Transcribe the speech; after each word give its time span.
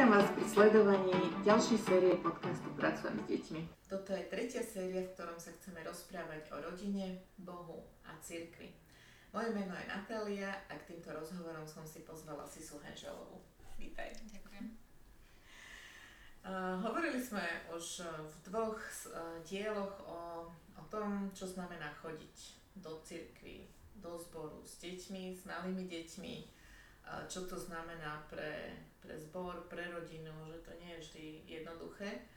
Vítam 0.00 0.16
vás 0.16 0.32
pri 0.32 0.46
sledovaní 0.48 1.12
ďalšej 1.44 1.78
série 1.84 2.16
podcastu 2.24 2.72
Pracujem 2.72 3.20
s 3.20 3.24
deťmi. 3.36 3.60
Toto 3.84 4.16
je 4.16 4.32
tretia 4.32 4.64
séria, 4.64 5.04
v 5.04 5.12
ktorom 5.12 5.36
sa 5.36 5.52
chceme 5.60 5.84
rozprávať 5.84 6.48
o 6.56 6.64
rodine, 6.64 7.20
Bohu 7.36 7.84
a 8.08 8.16
cirkvi. 8.24 8.72
Moje 9.28 9.52
meno 9.52 9.76
je 9.76 9.84
Natália 9.92 10.56
a 10.72 10.80
k 10.80 10.88
týmto 10.88 11.12
rozhovorom 11.12 11.68
som 11.68 11.84
si 11.84 12.00
pozvala 12.00 12.48
Sisu 12.48 12.80
Henželovú. 12.80 13.44
Vítaj. 13.76 14.16
Ďakujem. 14.24 14.72
Uh, 16.48 16.80
hovorili 16.80 17.20
sme 17.20 17.44
už 17.68 18.00
v 18.08 18.34
dvoch 18.48 18.80
uh, 18.80 19.36
dieloch 19.44 20.00
o, 20.08 20.48
o 20.80 20.84
tom, 20.88 21.28
čo 21.36 21.44
znamená 21.44 21.92
chodiť 22.00 22.36
do 22.80 23.04
cirkvi, 23.04 23.68
do 24.00 24.16
zboru 24.16 24.64
s 24.64 24.80
deťmi, 24.80 25.36
s 25.36 25.44
malými 25.44 25.84
deťmi, 25.84 26.34
uh, 26.40 26.59
čo 27.26 27.46
to 27.46 27.58
znamená 27.58 28.22
pre 28.30 28.74
pre 29.00 29.16
zbor, 29.16 29.66
pre 29.66 29.88
rodinu, 29.90 30.30
že 30.46 30.62
to 30.62 30.72
nie 30.78 30.94
je 30.94 31.02
vždy 31.02 31.24
jednoduché. 31.48 32.30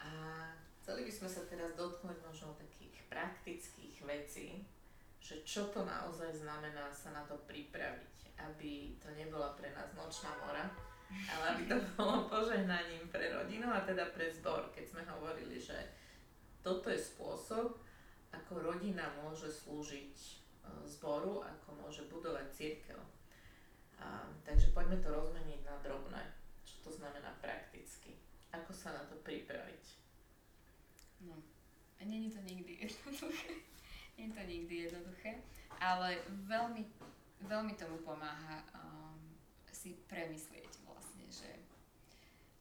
A 0.00 0.10
chceli 0.80 1.04
by 1.04 1.12
sme 1.12 1.28
sa 1.28 1.46
teraz 1.46 1.76
dotknúť 1.76 2.18
možno 2.24 2.56
takých 2.56 2.96
praktických 3.12 4.02
vecí, 4.02 4.64
že 5.20 5.44
čo 5.44 5.68
to 5.68 5.84
naozaj 5.84 6.32
znamená 6.32 6.88
sa 6.90 7.12
na 7.12 7.22
to 7.28 7.36
pripraviť, 7.44 8.34
aby 8.40 8.96
to 8.96 9.08
nebola 9.12 9.52
pre 9.54 9.68
nás 9.76 9.92
nočná 9.92 10.32
mora, 10.40 10.66
ale 11.28 11.44
aby 11.54 11.62
to 11.68 11.76
bolo 11.94 12.26
požehnaním 12.26 13.06
pre 13.12 13.28
rodinu 13.30 13.68
a 13.68 13.84
teda 13.84 14.08
pre 14.10 14.32
zbor, 14.32 14.72
keď 14.72 14.84
sme 14.88 15.02
hovorili, 15.04 15.60
že 15.60 15.76
toto 16.64 16.88
je 16.88 16.98
spôsob, 16.98 17.78
ako 18.32 18.52
rodina 18.60 19.08
môže 19.24 19.48
slúžiť 19.48 20.14
e, 20.14 20.30
zboru, 20.84 21.40
ako 21.40 21.80
môže 21.80 22.04
budovať 22.12 22.46
církev. 22.52 22.98
A, 23.98 24.26
takže 24.46 24.70
poďme 24.70 25.02
to 25.02 25.10
rozmeniť 25.10 25.60
na 25.66 25.76
drobné. 25.82 26.22
Čo 26.64 26.88
to 26.88 26.90
znamená 27.02 27.34
prakticky? 27.42 28.14
Ako 28.54 28.72
sa 28.72 28.94
na 28.94 29.02
to 29.10 29.18
pripraviť? 29.26 29.84
No, 31.26 31.34
není 32.04 32.30
to 32.30 32.40
nikdy 32.46 32.78
jednoduché. 32.86 33.52
Nie 34.18 34.26
je 34.26 34.34
to 34.34 34.42
nikdy 34.50 34.74
jednoduché, 34.90 35.38
ale 35.78 36.18
veľmi, 36.50 36.82
veľmi 37.46 37.72
tomu 37.78 38.02
pomáha 38.02 38.66
um, 38.74 39.14
si 39.70 39.94
premyslieť 40.10 40.74
vlastne, 40.82 41.22
že, 41.30 41.52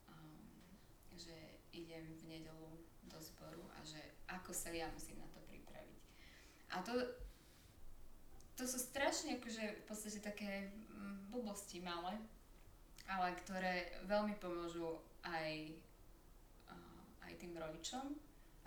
um, 0.05 0.37
že 1.17 1.33
idem 1.73 2.05
v 2.21 2.37
nedelu 2.37 2.69
do 3.09 3.17
zboru 3.17 3.65
a 3.73 3.81
že 3.81 3.97
ako 4.29 4.53
sa 4.53 4.69
ja 4.69 4.85
musím 4.93 5.17
na 5.17 5.25
to 5.33 5.41
pripraviť. 5.49 5.99
A 6.77 6.85
to, 6.85 6.93
to 8.53 8.69
sú 8.69 8.77
strašne 8.77 9.41
akože 9.41 9.81
v 9.81 9.83
podstate 9.89 10.21
také 10.21 10.69
blbosti 11.31 11.83
malé, 11.83 12.17
ale 13.07 13.35
ktoré 13.43 14.03
veľmi 14.07 14.35
pomôžu 14.39 14.99
aj, 15.23 15.71
aj 17.23 17.33
tým 17.39 17.55
rodičom, 17.55 18.15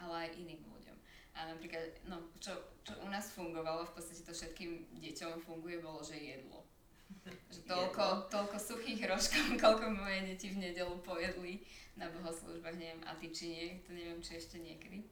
ale 0.01 0.29
aj 0.29 0.31
iným 0.41 0.61
ľuďom. 0.65 0.97
A 1.37 1.53
napríklad, 1.53 2.05
no, 2.09 2.21
čo, 2.43 2.57
čo 2.83 2.97
u 3.05 3.09
nás 3.09 3.31
fungovalo, 3.33 3.87
v 3.87 3.95
podstate 3.95 4.27
to 4.27 4.33
všetkým 4.35 5.01
deťom 5.01 5.41
funguje, 5.45 5.79
bolo, 5.79 6.01
že 6.03 6.19
jedlo. 6.19 6.65
Že 7.53 7.61
toľko, 7.71 8.33
toľko 8.33 8.57
suchých 8.59 9.07
rožkov, 9.07 9.55
koľko 9.63 9.93
moje 9.95 10.35
deti 10.35 10.51
v 10.51 10.69
nedelu 10.69 10.97
pojedli 11.05 11.63
na 11.95 12.09
bohoslužbách, 12.11 12.77
neviem, 12.81 13.03
a 13.05 13.15
ty 13.17 13.29
či 13.31 13.45
nie, 13.53 13.67
to 13.85 13.93
neviem, 13.93 14.21
či 14.25 14.41
ešte 14.41 14.57
niekedy. 14.59 15.05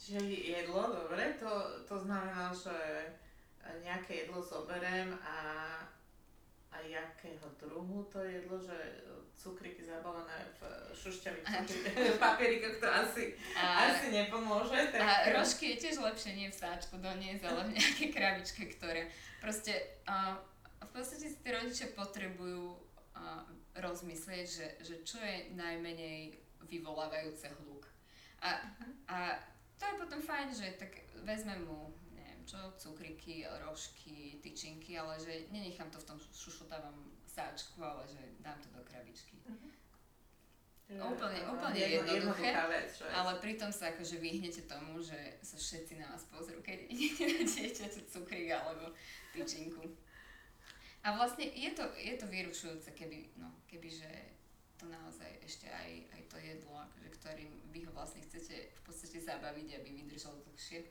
Čiže 0.00 0.24
jedlo, 0.24 0.88
dobre, 0.88 1.36
to, 1.36 1.84
to 1.84 2.00
znamená, 2.00 2.48
že 2.56 2.72
nejaké 3.84 4.24
jedlo 4.24 4.40
zoberiem 4.40 5.12
a 5.20 5.36
a 6.72 6.76
jakého 6.80 7.46
druhu 7.58 8.04
to 8.12 8.18
jedlo, 8.22 8.60
že 8.62 9.02
cukriky 9.36 9.84
zabalené 9.84 10.46
v 10.60 10.60
šušťavých 10.94 11.46
papierikoch 12.22 12.76
to 12.80 12.88
asi, 12.92 13.24
a, 13.56 13.90
asi 13.90 14.12
nepomôže. 14.12 14.92
Tak... 14.92 15.00
A 15.00 15.12
rožky 15.32 15.74
je 15.74 15.88
tiež 15.88 15.96
lepšie 16.04 16.36
nie 16.36 16.48
v 16.52 16.60
sáčku 16.60 17.00
doniesť, 17.00 17.42
ale 17.48 17.72
v 17.72 17.74
nejakej 17.80 18.08
krabičke, 18.12 18.62
ktoré 18.76 19.08
proste 19.40 19.72
uh, 20.04 20.36
v 20.84 20.90
podstate 20.92 21.32
si 21.32 21.36
tí 21.40 21.48
rodičia 21.48 21.88
potrebujú 21.96 22.76
uh, 22.76 23.42
rozmyslieť, 23.80 24.46
že, 24.46 24.66
že 24.84 24.94
čo 25.08 25.16
je 25.18 25.56
najmenej 25.56 26.36
vyvolávajúce 26.68 27.48
hluk. 27.64 27.88
A, 28.44 28.60
a 29.08 29.18
to 29.80 29.88
je 29.88 29.94
potom 29.96 30.20
fajn, 30.20 30.48
že 30.52 30.76
tak 30.76 31.00
vezme 31.24 31.56
mu 31.64 31.92
čo, 32.46 32.58
cukriky, 32.76 33.46
rožky, 33.64 34.38
tyčinky, 34.42 34.98
ale 34.98 35.20
že 35.20 35.48
nenechám 35.50 35.90
to 35.90 35.98
v 35.98 36.08
tom 36.14 36.18
šušotavom 36.20 36.96
sáčku, 37.26 37.82
ale 37.84 38.06
že 38.08 38.20
dám 38.42 38.58
to 38.60 38.68
do 38.74 38.82
krabičky. 38.84 39.38
Ja, 40.90 41.06
úplne, 41.06 41.38
úplne 41.46 41.78
jedno, 41.78 42.10
jednoduché, 42.10 42.50
vec, 42.66 42.90
ale 43.14 43.38
pritom 43.38 43.70
sa 43.70 43.94
akože 43.94 44.18
vyhnete 44.18 44.66
tomu, 44.66 44.98
že 44.98 45.38
sa 45.38 45.54
všetci 45.54 46.02
na 46.02 46.10
vás 46.10 46.26
pozrú, 46.26 46.58
keď 46.66 46.82
idete 46.92 47.24
na 47.30 47.42
dieťaťu 47.46 48.02
alebo 48.50 48.90
tyčinku. 49.30 49.86
A 51.06 51.14
vlastne 51.14 51.46
je 51.46 51.70
to, 51.72 51.86
je 51.94 52.14
to 52.18 52.26
vyrušujúce, 52.26 52.90
keby, 52.98 53.30
no, 53.38 53.54
keby 53.70 53.86
že 53.86 54.10
to 54.76 54.90
naozaj 54.90 55.30
ešte 55.46 55.70
aj, 55.70 56.10
aj 56.10 56.22
to 56.26 56.36
jedlo, 56.42 56.74
akože, 56.74 57.08
ktorým 57.22 57.52
vy 57.70 57.86
ho 57.86 57.92
vlastne 57.94 58.20
chcete 58.26 58.74
v 58.74 58.80
podstate 58.82 59.22
zabaviť, 59.22 59.80
aby 59.80 59.88
vydržal 59.94 60.34
dlhšie 60.42 60.90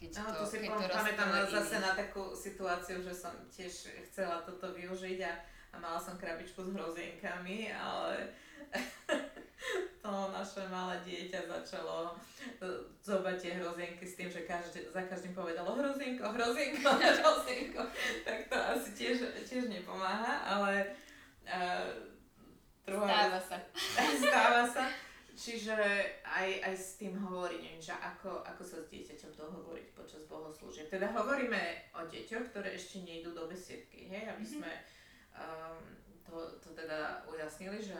keď 0.00 0.10
no, 0.16 0.32
to, 0.32 0.48
si 0.48 0.56
keď 0.64 0.72
to 0.80 0.88
pamätám 0.96 1.28
zase 1.52 1.76
na 1.76 1.92
takú 1.92 2.32
situáciu, 2.32 3.04
že 3.04 3.12
som 3.12 3.36
tiež 3.52 3.92
chcela 4.08 4.40
toto 4.48 4.72
využiť 4.72 5.20
a, 5.28 5.32
a 5.72 5.76
mala 5.76 6.00
som 6.00 6.16
krabičku 6.16 6.64
s 6.64 6.72
hrozienkami, 6.72 7.68
ale 7.68 8.32
to 10.00 10.12
naše 10.32 10.64
malé 10.72 10.96
dieťa 11.04 11.44
začalo 11.44 12.16
e, 12.16 12.88
zobať 13.04 13.36
tie 13.36 13.52
hrozienky 13.60 14.08
s 14.08 14.16
tým, 14.16 14.32
že 14.32 14.48
každý, 14.48 14.88
za 14.88 15.04
každým 15.04 15.36
povedalo 15.36 15.76
hrozienko, 15.76 16.32
hrozienko, 16.32 16.88
hrozienko, 17.20 17.84
tak 18.24 18.48
to 18.48 18.56
asi 18.56 18.88
tiež, 18.96 19.20
tiež 19.44 19.68
nepomáha, 19.68 20.48
ale 20.48 20.96
uh, 21.44 21.92
druhá 22.88 23.28
Stáva 23.28 23.40
sa. 23.44 23.56
Stáva 24.16 24.64
sa. 24.64 24.84
Čiže 25.40 25.72
aj, 26.20 26.68
aj 26.68 26.74
s 26.76 27.00
tým 27.00 27.16
hovorím, 27.16 27.80
že 27.80 27.96
ako, 27.96 28.44
ako 28.44 28.60
sa 28.60 28.76
s 28.84 28.92
dieťaťom 28.92 29.40
dohovoriť 29.40 29.88
počas 29.96 30.28
bohoslúžieb. 30.28 30.92
Teda 30.92 31.08
hovoríme 31.16 31.88
o 31.96 32.04
deťoch, 32.04 32.52
ktoré 32.52 32.76
ešte 32.76 33.00
nejdú 33.00 33.32
do 33.32 33.48
besiedky, 33.48 34.04
hej, 34.12 34.28
aby 34.36 34.44
mhm. 34.44 34.52
sme 34.52 34.70
um, 35.32 35.80
to, 36.28 36.60
to 36.60 36.76
teda 36.76 37.24
ujasnili, 37.24 37.80
že 37.80 37.96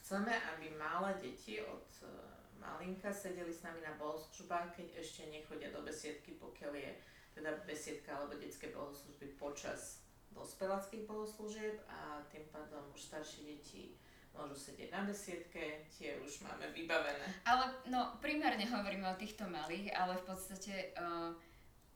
chceme, 0.00 0.32
aby 0.56 0.72
malé 0.80 1.20
deti 1.20 1.60
od 1.60 1.84
uh, 2.00 2.08
malinka 2.56 3.12
sedeli 3.12 3.52
s 3.52 3.60
nami 3.60 3.84
na 3.84 3.92
bohoslužbách, 4.00 4.72
keď 4.72 5.04
ešte 5.04 5.28
nechodia 5.28 5.68
do 5.68 5.84
besiedky, 5.84 6.32
pokiaľ 6.40 6.72
je 6.80 6.90
teda 7.36 7.60
besiedka 7.68 8.16
alebo 8.16 8.40
detské 8.40 8.72
bohoslužby 8.72 9.36
počas 9.36 10.00
dospeláckých 10.32 11.04
bohoslúžieb 11.04 11.76
a 11.92 12.24
tým 12.32 12.48
pádom 12.48 12.88
už 12.96 13.04
staršie 13.04 13.44
deti 13.44 14.00
môžu 14.34 14.56
sedieť 14.56 14.90
na 14.94 15.02
besiedke, 15.04 15.84
tie 15.92 16.16
už 16.22 16.46
máme 16.46 16.70
vybavené. 16.72 17.26
Ale 17.44 17.70
no, 17.90 18.16
primárne 18.22 18.64
hovoríme 18.64 19.06
o 19.10 19.20
týchto 19.20 19.44
malých, 19.50 19.92
ale 19.94 20.16
v 20.22 20.24
podstate 20.24 20.94
uh, 20.96 21.34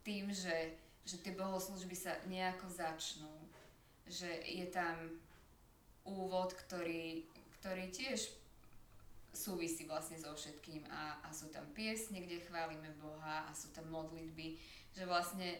tým, 0.03 0.29
že, 0.29 0.77
že 1.07 1.23
tie 1.23 1.33
bohoslužby 1.33 1.97
sa 1.97 2.19
nejako 2.29 2.69
začnú, 2.69 3.33
že 4.05 4.29
je 4.45 4.67
tam 4.69 5.19
úvod, 6.05 6.53
ktorý, 6.53 7.25
ktorý 7.61 7.89
tiež 7.89 8.29
súvisí 9.35 9.89
vlastne 9.89 10.21
so 10.21 10.31
všetkým 10.31 10.87
a, 10.93 11.19
a 11.25 11.29
sú 11.35 11.51
tam 11.51 11.65
piesne, 11.75 12.23
kde 12.23 12.45
chválime 12.45 12.93
Boha 13.03 13.49
a 13.49 13.51
sú 13.51 13.73
tam 13.75 13.89
modlitby, 13.91 14.55
že 14.95 15.03
vlastne 15.09 15.59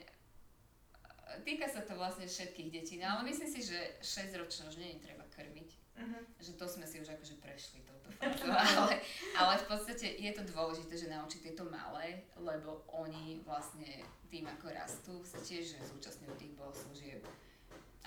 týka 1.43 1.67
sa 1.67 1.83
to 1.83 1.99
vlastne 1.99 2.29
všetkých 2.29 2.71
detí, 2.71 2.95
no 3.01 3.09
ale 3.19 3.33
myslím 3.33 3.51
si, 3.51 3.61
že 3.67 3.99
6 3.99 4.39
ročné 4.39 4.63
už 4.71 4.79
nie 4.79 4.95
je 4.95 5.05
treba 5.11 5.27
krmiť 5.35 5.84
Uh-huh. 5.95 6.23
Že 6.43 6.53
to 6.59 6.67
sme 6.67 6.87
si 6.91 6.99
už 6.99 7.15
akože 7.15 7.39
prešli 7.39 7.79
touto 7.87 8.11
fázu, 8.19 8.51
ale, 8.83 8.99
ale 9.39 9.55
v 9.63 9.67
podstate 9.71 10.19
je 10.19 10.33
to 10.35 10.43
dôležité, 10.51 10.99
že 10.99 11.13
naučiť 11.13 11.41
tieto 11.51 11.71
malé, 11.71 12.27
lebo 12.35 12.83
oni 12.91 13.39
vlastne 13.47 14.03
tým 14.27 14.51
ako 14.51 14.75
rastú 14.75 15.15
sa 15.23 15.39
tiež 15.39 15.79
zúčastňujú 15.95 16.35
tých 16.35 16.53
bohoslúžieb 16.59 17.23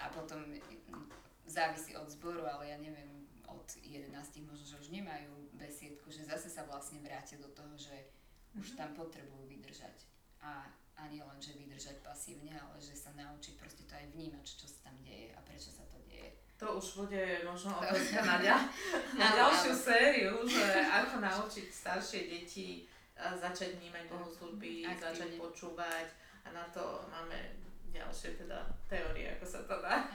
a 0.03 0.11
potom 0.11 0.43
závisí 1.47 1.95
od 1.95 2.11
zboru, 2.11 2.43
ale 2.43 2.75
ja 2.75 2.77
neviem, 2.77 3.23
od 3.47 3.67
11 3.79 4.11
možno, 4.43 4.67
že 4.67 4.75
už 4.75 4.91
nemajú 4.91 5.31
besiedku, 5.55 6.11
že 6.11 6.27
zase 6.27 6.51
sa 6.51 6.67
vlastne 6.67 6.99
vrátia 6.99 7.39
do 7.39 7.47
toho, 7.55 7.71
že 7.79 7.95
už 8.59 8.75
mhm. 8.75 8.77
tam 8.77 8.89
potrebujú 8.99 9.47
vydržať. 9.47 10.03
A 10.43 10.67
ani 10.97 11.21
len, 11.21 11.39
že 11.39 11.53
vydržať 11.53 12.01
pasívne, 12.01 12.57
ale 12.57 12.81
že 12.81 12.97
sa 12.97 13.13
naučiť 13.13 13.53
proste 13.55 13.85
to 13.85 13.93
aj 13.93 14.05
vnímať, 14.17 14.43
čo 14.43 14.65
sa 14.65 14.89
tam 14.89 14.97
deje 15.05 15.29
a 15.33 15.39
prečo 15.45 15.69
sa 15.69 15.85
to 15.93 15.97
deje. 16.09 16.33
To 16.57 16.81
už 16.81 17.05
bude 17.05 17.23
možno 17.45 17.77
otázka 17.77 18.25
na, 18.25 18.41
ďal, 18.41 18.61
na 19.21 19.29
ďalšiu 19.29 19.73
sériu, 19.77 20.33
že 20.41 20.65
ako 20.89 21.21
naučiť 21.21 21.67
staršie 21.69 22.25
deti 22.25 22.89
začať 23.17 23.77
vnímať 23.77 24.09
bohoslužby, 24.09 24.85
začať 24.97 25.37
počúvať 25.37 26.07
a 26.45 26.53
na 26.53 26.65
to 26.73 27.05
máme 27.13 27.37
ďalšie 27.93 28.37
teda 28.37 28.65
teórie, 28.85 29.37
ako 29.37 29.45
sa 29.45 29.61
to 29.65 29.75
dá. 29.81 30.05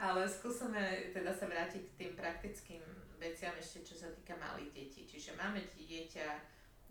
Ale 0.00 0.24
skúsime 0.24 1.12
teda 1.12 1.32
sa 1.36 1.48
vrátiť 1.48 1.82
k 1.84 1.96
tým 2.00 2.12
praktickým 2.16 2.82
veciam 3.20 3.52
ešte, 3.56 3.84
čo 3.84 3.94
sa 3.96 4.08
týka 4.12 4.36
malých 4.36 4.72
detí. 4.72 5.04
Čiže 5.04 5.36
máme 5.36 5.60
dieťa 5.76 6.28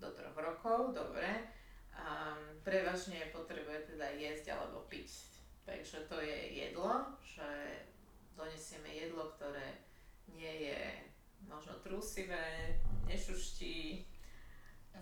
do 0.02 0.10
troch 0.13 0.38
rokov, 0.38 0.94
dobre. 0.94 1.50
Um, 1.96 2.60
prevažne 2.60 3.31
potrebuje 3.31 3.96
teda 3.96 4.12
jesť 4.19 4.52
alebo 4.54 4.84
piť. 4.92 5.07
Takže 5.63 6.06
to 6.12 6.19
je 6.22 6.68
jedlo, 6.68 7.16
že 7.24 7.48
donesieme 8.35 8.91
jedlo, 8.91 9.31
ktoré 9.35 9.81
nie 10.35 10.69
je 10.71 10.79
možno 11.47 11.79
trusivé, 11.81 12.77
nešuští, 13.07 14.05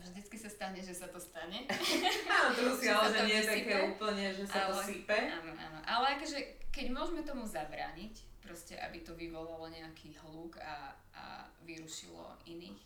Vždycky 0.01 0.35
sa 0.41 0.49
stane, 0.49 0.81
že 0.81 0.95
sa 0.97 1.05
to 1.05 1.21
stane. 1.21 1.69
áno, 2.33 2.49
trusí, 2.57 2.89
ale 2.89 3.13
že 3.13 3.19
nie 3.29 3.37
je 3.39 3.45
také 3.45 3.75
úplne, 3.93 4.25
že 4.33 4.45
sa 4.49 4.65
ale, 4.65 4.73
to 4.73 4.89
sype. 4.89 5.13
Áno, 5.13 5.53
áno. 5.53 5.79
Ale 5.85 6.17
akože, 6.17 6.39
keď 6.73 6.85
môžeme 6.89 7.21
tomu 7.21 7.45
zabrániť, 7.45 8.25
proste 8.41 8.75
aby 8.81 9.05
to 9.05 9.13
vyvolalo 9.13 9.69
nejaký 9.69 10.17
hluk 10.25 10.57
a, 10.59 10.97
a 11.13 11.45
vyrušilo 11.63 12.41
iných, 12.49 12.81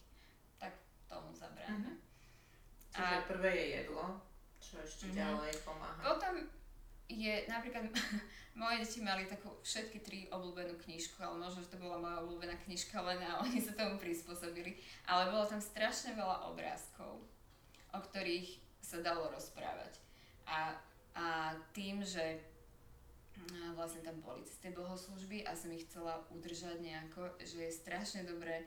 tak 0.60 0.76
tomu 1.08 1.32
zabránime. 1.34 1.96
Mm-hmm. 1.96 2.94
Čiže 2.94 3.16
a, 3.18 3.26
prvé 3.26 3.52
je 3.56 3.68
jedlo, 3.82 4.06
čo 4.60 4.76
ešte 4.84 5.06
mm-hmm. 5.10 5.18
ďalej 5.18 5.54
pomáha. 5.64 6.02
Potom 6.04 6.34
je 7.08 7.34
napríklad 7.48 7.88
moje 8.62 8.84
deti 8.84 9.00
mali 9.00 9.24
takú 9.26 9.56
všetky 9.64 9.98
tri 10.04 10.20
obľúbenú 10.32 10.76
knižku, 10.84 11.20
ale 11.24 11.40
možno, 11.40 11.64
že 11.64 11.72
to 11.72 11.82
bola 11.82 11.98
moja 12.00 12.18
obľúbená 12.24 12.56
knižka 12.68 13.00
len 13.04 13.20
a 13.24 13.40
oni 13.44 13.60
sa 13.64 13.74
tomu 13.74 13.96
prispôsobili. 13.98 14.80
Ale 15.08 15.32
bolo 15.32 15.48
tam 15.48 15.64
strašne 15.64 16.14
veľa 16.14 16.52
obrázkov, 16.52 17.24
o 17.92 18.00
ktorých 18.00 18.60
sa 18.84 19.00
dalo 19.04 19.32
rozprávať. 19.32 20.00
A, 20.48 20.80
a 21.18 21.26
tým, 21.76 22.04
že 22.04 22.40
vlastne 23.76 24.02
tam 24.02 24.18
boli 24.26 24.42
z 24.50 24.58
tej 24.66 24.72
bohoslužby 24.74 25.46
a 25.46 25.54
som 25.54 25.70
ich 25.70 25.86
chcela 25.86 26.26
udržať 26.34 26.82
nejako, 26.82 27.38
že 27.38 27.70
je 27.70 27.80
strašne 27.80 28.26
dobré 28.26 28.66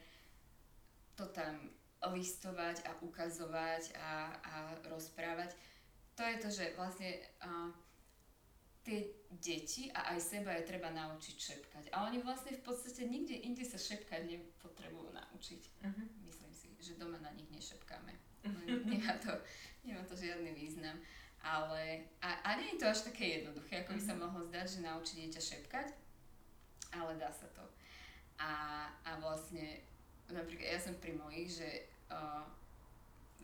to 1.18 1.26
tam 1.34 1.74
listovať 2.00 2.86
a 2.86 2.96
ukazovať 3.02 3.92
a, 3.98 4.32
a 4.40 4.52
rozprávať. 4.88 5.52
To 6.16 6.22
je 6.24 6.36
to, 6.40 6.48
že 6.48 6.64
vlastne 6.78 7.10
uh, 7.44 7.68
tie 8.84 9.12
deti 9.28 9.92
a 9.92 10.16
aj 10.16 10.18
seba 10.20 10.56
je 10.56 10.68
treba 10.68 10.88
naučiť 10.90 11.36
šepkať. 11.36 11.84
A 11.92 12.08
oni 12.08 12.24
vlastne 12.24 12.56
v 12.56 12.62
podstate 12.64 13.04
nikde 13.06 13.36
inde 13.36 13.62
sa 13.62 13.76
šepkať 13.76 14.26
nepotrebujú 14.26 15.12
naučiť. 15.12 15.62
Uh-huh. 15.84 16.06
Myslím 16.24 16.52
si, 16.56 16.66
že 16.80 16.96
doma 16.96 17.20
na 17.20 17.30
nich 17.36 17.48
nešepkáme. 17.52 18.12
Uh-huh. 18.44 18.80
Nemá, 18.88 19.14
to, 19.20 19.36
nemá 19.84 20.02
to 20.08 20.16
žiadny 20.16 20.50
význam. 20.56 20.96
Ale, 21.40 22.04
a, 22.20 22.36
a 22.44 22.48
nie 22.60 22.76
je 22.76 22.84
to 22.84 22.86
až 22.88 23.00
také 23.08 23.40
jednoduché, 23.40 23.80
ako 23.80 23.96
by 23.96 24.02
sa 24.02 24.12
mohlo 24.12 24.44
zdať, 24.44 24.66
že 24.76 24.84
naučiť 24.84 25.16
dieťa 25.24 25.40
šepkať, 25.40 25.88
ale 26.92 27.16
dá 27.16 27.32
sa 27.32 27.48
to. 27.56 27.64
A, 28.36 28.52
a 29.08 29.10
vlastne, 29.24 29.80
napríklad 30.28 30.68
ja 30.68 30.80
som 30.80 31.00
pri 31.00 31.16
mojich, 31.16 31.56
že 31.56 31.68
uh, 32.12 32.44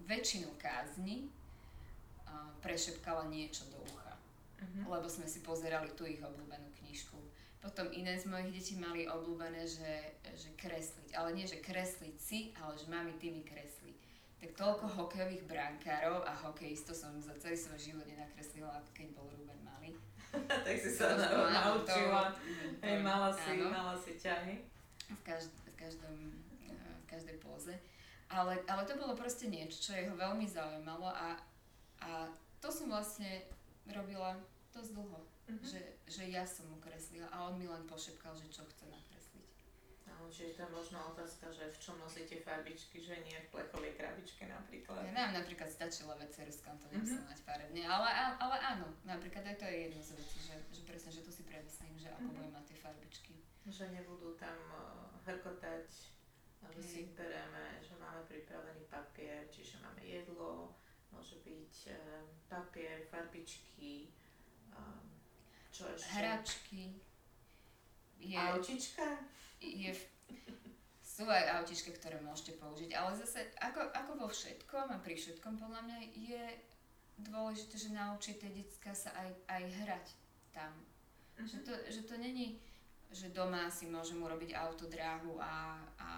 väčšinu 0.05 0.61
kázni 0.61 1.33
uh, 2.29 2.53
prešepkala 2.61 3.33
niečo 3.33 3.65
do 3.73 3.81
ucha 3.81 4.06
uh-huh. 4.61 4.85
lebo 4.89 5.07
sme 5.09 5.29
si 5.29 5.45
pozerali 5.45 5.93
tú 5.93 6.09
ich 6.09 6.21
obľúbenú 6.21 6.69
knižku. 6.83 7.17
Potom 7.61 7.91
iné 7.91 8.15
z 8.15 8.31
mojich 8.31 8.55
detí 8.55 8.75
mali 8.79 9.11
obľúbené, 9.11 9.67
že, 9.67 10.15
že 10.39 10.55
kresliť. 10.55 11.19
Ale 11.19 11.35
nie, 11.35 11.51
že 11.51 11.59
kresliť 11.59 12.17
si, 12.21 12.55
ale 12.63 12.79
že 12.79 12.87
mami, 12.87 13.19
ty 13.19 13.35
mi 13.35 13.43
kresli. 13.43 13.99
Tak 14.39 14.55
toľko 14.55 14.87
hokejových 14.87 15.49
brankárov 15.49 16.23
a 16.23 16.33
hokejistov 16.47 16.95
som 16.95 17.19
za 17.19 17.35
celý 17.43 17.59
svoj 17.59 17.81
život 17.81 18.07
nenakreslila, 18.07 18.85
keď 18.95 19.19
bol 19.19 19.27
Ruben 19.35 19.59
malý. 19.67 19.97
tak 20.67 20.77
si 20.79 20.95
sa 20.95 21.19
na, 21.19 21.27
naučila. 21.27 22.31
Hej, 22.85 23.03
mala 23.03 23.35
si, 23.35 23.59
áno, 23.59 23.73
mala 23.73 23.95
si 23.99 24.15
ťahy. 24.15 24.63
V, 25.11 25.21
každ, 25.27 25.51
v, 25.67 25.75
každom, 25.75 26.15
eh, 26.71 26.95
v 27.03 27.05
každej 27.11 27.37
póze. 27.43 27.75
Ale, 28.31 28.63
ale 28.71 28.83
to 28.87 28.95
bolo 28.95 29.19
proste 29.19 29.51
niečo, 29.51 29.91
čo 29.91 29.99
jeho 29.99 30.15
veľmi 30.15 30.47
zaujímalo 30.47 31.11
a, 31.11 31.39
a 32.03 32.11
to 32.59 32.69
som 32.71 32.91
vlastne 32.91 33.43
robila 33.95 34.39
dosť 34.75 34.91
dlho. 34.95 35.21
Uh-huh. 35.21 35.63
Že, 35.63 35.81
že 36.11 36.23
ja 36.31 36.43
som 36.43 36.67
mu 36.67 36.77
kreslila 36.83 37.31
a 37.31 37.47
on 37.47 37.55
mi 37.55 37.71
len 37.71 37.87
pošepkal, 37.87 38.35
že 38.35 38.51
čo 38.51 38.67
chce 38.67 38.91
nakresliť. 38.91 39.47
No, 40.07 40.33
čiže 40.33 40.57
to 40.57 40.61
je 40.65 40.71
možno 40.73 40.99
otázka, 41.13 41.53
že 41.53 41.69
v 41.71 41.79
čom 41.83 41.99
nosíte 42.01 42.41
farbičky, 42.41 43.05
že 43.05 43.21
nie 43.27 43.37
v 43.37 43.53
plechovej 43.53 43.95
krabičke 44.01 44.49
napríklad. 44.49 45.07
Ja 45.07 45.13
nám 45.13 45.45
napríklad 45.45 45.69
stačila 45.69 46.17
vecerská, 46.17 46.73
to 46.79 46.87
nemusím 46.89 47.21
uh-huh. 47.21 47.31
mať 47.31 47.39
farebne, 47.45 47.83
ale, 47.85 48.09
ale 48.41 48.57
áno, 48.65 48.87
napríklad 49.05 49.45
aj 49.45 49.57
to 49.61 49.67
je 49.69 49.77
jedno 49.87 50.01
z 50.01 50.11
vecí, 50.17 50.39
že, 50.41 50.57
že 50.73 50.83
presne, 50.89 51.11
že 51.13 51.23
to 51.23 51.31
si 51.31 51.43
premyslím, 51.45 51.95
že 52.01 52.09
ako 52.11 52.33
budem 52.33 52.53
mať 52.55 52.65
tie 52.71 52.79
farbičky. 52.81 53.35
Že 53.67 53.85
nebudú 53.99 54.39
tam 54.41 54.59
uh, 54.73 55.11
hrkotať, 55.27 55.91
že 56.75 56.83
si 56.83 57.01
bereme, 57.15 57.79
že 57.85 57.95
máme 58.01 58.25
pripravený 58.27 58.89
papier, 58.91 59.47
čiže 59.53 59.79
máme 59.85 60.03
jedlo, 60.03 60.75
môže 61.13 61.39
byť 61.45 61.75
um, 61.93 62.27
papier, 62.51 63.05
farbičky, 63.09 63.76
čo 65.77 65.85
ešte? 65.93 66.09
Hračky. 66.17 66.83
Je, 68.17 68.37
autička? 68.41 69.05
Je, 69.61 69.93
sú 71.05 71.29
aj 71.29 71.61
autičky, 71.61 71.93
ktoré 71.93 72.17
môžete 72.25 72.57
použiť, 72.57 72.97
ale 72.97 73.13
zase 73.21 73.53
ako, 73.61 73.93
ako 73.93 74.13
vo 74.25 74.29
všetkom 74.33 74.89
a 74.89 74.97
pri 75.05 75.21
všetkom 75.21 75.61
podľa 75.61 75.81
mňa 75.85 75.99
je 76.17 76.45
dôležité, 77.29 77.77
že 77.77 77.93
naučíte 77.93 78.49
detská 78.49 78.97
sa 78.97 79.13
aj, 79.21 79.31
aj 79.53 79.63
hrať 79.85 80.07
tam. 80.57 80.73
Uh-huh. 81.37 81.45
Že, 81.45 81.59
to, 81.69 81.73
že 81.93 82.01
to 82.09 82.17
není, 82.17 82.57
že 83.13 83.29
doma 83.37 83.69
si 83.69 83.85
môžem 83.85 84.17
urobiť 84.17 84.57
autodráhu 84.57 85.37
a, 85.41 85.77
a 86.01 86.11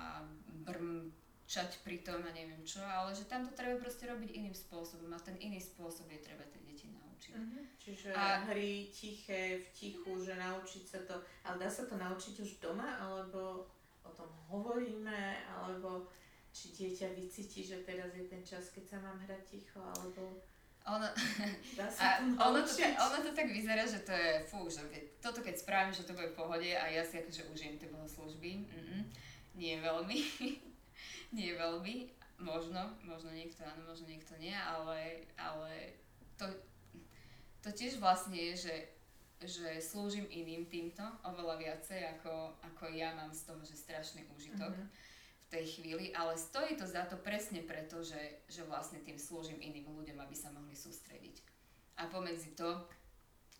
brm 0.62 1.10
čať 1.48 1.80
pri 1.82 2.04
tom 2.04 2.22
a 2.22 2.30
neviem 2.30 2.60
čo, 2.62 2.84
ale 2.84 3.16
že 3.16 3.26
tam 3.26 3.42
to 3.42 3.56
treba 3.56 3.80
proste 3.80 4.04
robiť 4.06 4.36
iným 4.36 4.54
spôsobom 4.54 5.08
a 5.16 5.22
ten 5.22 5.34
iný 5.40 5.58
spôsob 5.58 6.06
je 6.12 6.20
treba 6.20 6.44
Uh-huh. 7.38 7.62
Čiže 7.78 8.10
a... 8.12 8.42
hry 8.50 8.90
tiché, 8.90 9.62
v 9.62 9.66
tichu, 9.72 10.12
že 10.18 10.34
naučiť 10.34 10.84
sa 10.84 11.00
to, 11.06 11.22
ale 11.46 11.56
dá 11.62 11.70
sa 11.70 11.86
to 11.86 11.94
naučiť 11.94 12.34
už 12.42 12.58
doma, 12.58 12.98
alebo 12.98 13.70
o 14.02 14.10
tom 14.10 14.28
hovoríme, 14.50 15.38
alebo 15.46 16.10
či 16.50 16.74
dieťa 16.74 17.14
vycíti, 17.14 17.62
že 17.62 17.86
teraz 17.86 18.10
je 18.18 18.26
ten 18.26 18.42
čas, 18.42 18.74
keď 18.74 18.84
sa 18.84 18.98
mám 18.98 19.22
hrať 19.22 19.42
ticho, 19.46 19.78
alebo... 19.78 20.42
Ono, 20.88 21.04
dá 21.76 21.86
sa 21.94 22.24
to 22.24 22.32
ono, 22.40 22.64
to, 22.64 22.72
ono 22.80 23.18
to 23.20 23.30
tak 23.36 23.48
vyzerá, 23.52 23.84
že 23.84 24.02
to 24.08 24.12
je, 24.12 24.32
fú, 24.48 24.64
že 24.72 24.80
toto 25.20 25.44
keď 25.44 25.54
spravím, 25.60 25.92
že 25.92 26.08
to 26.08 26.16
bude 26.16 26.32
v 26.32 26.38
pohode 26.38 26.70
a 26.72 26.88
ja 26.88 27.04
si 27.04 27.20
akože 27.20 27.52
užijem 27.52 27.76
tie 27.76 27.92
bohoslužby, 27.92 28.64
mm-mm, 28.64 29.02
nie 29.54 29.76
veľmi. 29.84 30.18
nie 31.36 31.52
veľmi, 31.52 32.08
možno, 32.40 32.96
možno 33.04 33.30
niekto 33.34 33.60
áno, 33.66 33.84
možno 33.84 34.08
niekto 34.08 34.32
nie, 34.40 34.54
ale, 34.54 35.28
ale 35.36 35.98
to, 36.40 36.48
to 37.68 37.76
tiež 37.76 38.00
vlastne 38.00 38.32
je, 38.32 38.54
že, 38.64 38.76
že 39.44 39.68
slúžim 39.84 40.24
iným 40.32 40.64
týmto 40.72 41.04
oveľa 41.20 41.60
viacej, 41.60 42.00
ako, 42.16 42.56
ako 42.64 42.88
ja 42.96 43.12
mám 43.12 43.28
z 43.36 43.44
toho, 43.44 43.60
že 43.60 43.76
strašný 43.76 44.24
úžitok 44.32 44.72
mm-hmm. 44.72 44.88
v 45.44 45.46
tej 45.52 45.64
chvíli, 45.76 46.06
ale 46.16 46.40
stojí 46.40 46.80
to 46.80 46.88
za 46.88 47.04
to 47.04 47.20
presne 47.20 47.60
preto, 47.68 48.00
že, 48.00 48.40
že 48.48 48.64
vlastne 48.64 49.04
tým 49.04 49.20
slúžim 49.20 49.60
iným 49.60 49.92
ľuďom, 49.92 50.16
aby 50.16 50.32
sa 50.32 50.48
mohli 50.48 50.72
sústrediť. 50.72 51.44
A 52.00 52.08
pomedzi 52.08 52.56
to 52.56 52.88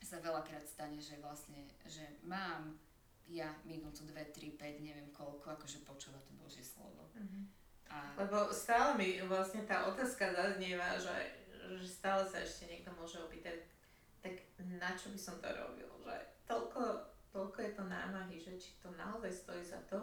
sa 0.01 0.25
veľakrát 0.25 0.65
stane, 0.65 0.97
že 1.05 1.21
vlastne, 1.21 1.69
že 1.85 2.07
mám 2.25 2.81
ja 3.29 3.53
minútu, 3.69 4.09
dve, 4.09 4.25
tri, 4.33 4.57
päť, 4.57 4.81
neviem 4.81 5.13
koľko, 5.13 5.53
akože 5.61 5.85
počúva 5.85 6.17
to 6.25 6.33
Božie 6.41 6.65
slovo. 6.65 7.13
Mm-hmm. 7.13 7.45
A... 7.93 8.17
Lebo 8.25 8.49
stále 8.57 8.97
mi 8.97 9.21
vlastne 9.29 9.69
tá 9.69 9.85
otázka 9.85 10.33
zaznieva, 10.33 10.97
že, 10.97 11.13
že 11.77 11.89
stále 11.89 12.25
sa 12.25 12.41
ešte 12.41 12.73
niekto 12.73 12.89
môže 12.97 13.21
opýtať, 13.21 13.69
tak 14.23 14.35
na 14.59 14.91
čo 14.99 15.15
by 15.15 15.21
som 15.21 15.37
to 15.39 15.49
robil? 15.51 15.89
Že 16.03 16.17
toľko, 16.49 16.83
toľko 17.31 17.59
je 17.63 17.73
to 17.75 17.85
námahy, 17.87 18.37
že 18.41 18.53
či 18.59 18.71
to 18.83 18.91
naozaj 18.95 19.31
stojí 19.31 19.63
za 19.63 19.79
to, 19.87 20.03